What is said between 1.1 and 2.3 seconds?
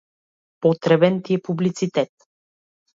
ти е публицитет.